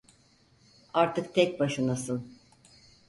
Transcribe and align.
Artık 0.93 1.33
tek 1.35 1.59
başınasın. 1.59 2.31